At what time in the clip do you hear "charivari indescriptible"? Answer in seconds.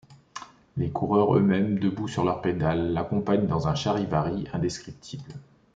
3.75-5.31